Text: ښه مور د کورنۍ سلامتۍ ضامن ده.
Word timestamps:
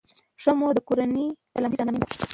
ښه 0.41 0.51
مور 0.59 0.71
د 0.75 0.79
کورنۍ 0.87 1.25
سلامتۍ 1.53 1.77
ضامن 1.79 1.95
ده. 1.99 2.05